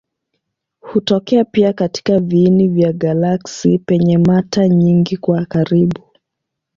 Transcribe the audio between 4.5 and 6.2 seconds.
nyingi kwa karibu.